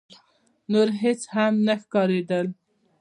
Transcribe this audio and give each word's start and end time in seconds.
نور 0.71 0.87
هيڅ 1.01 1.21
هم 1.33 1.53
نه 1.67 1.75
ښکارېدل. 1.81 2.47